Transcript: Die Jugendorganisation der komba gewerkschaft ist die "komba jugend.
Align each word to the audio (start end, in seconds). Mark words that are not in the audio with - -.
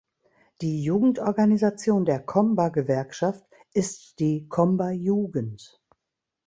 Die 0.61 0.83
Jugendorganisation 0.83 2.05
der 2.05 2.19
komba 2.25 2.69
gewerkschaft 2.69 3.45
ist 3.73 4.17
die 4.19 4.47
"komba 4.49 4.89
jugend. 4.89 5.79